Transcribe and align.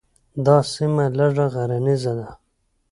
دا 0.45 0.57
سیمه 0.73 1.05
لږه 1.17 1.45
غرنیزه 1.53 2.13
ده. 2.19 2.29